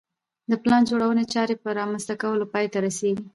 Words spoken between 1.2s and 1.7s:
چارې په